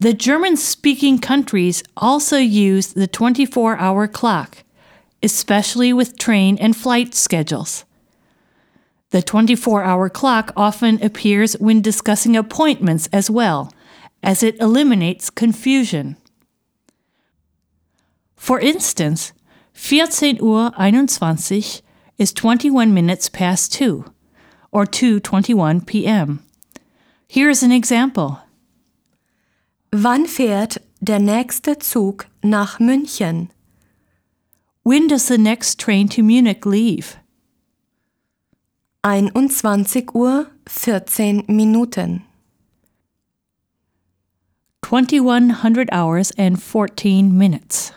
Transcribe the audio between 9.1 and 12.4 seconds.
The 24 hour clock often appears when discussing